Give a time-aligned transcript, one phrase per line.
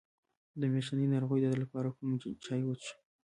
[0.59, 2.09] د میاشتنۍ ناروغۍ درد لپاره کوم
[2.43, 2.99] چای وڅښم؟